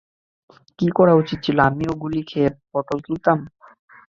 [0.79, 3.37] কী করা উচিত ছিল, আমিও গুলি খেয়ে পটল তুলতাম?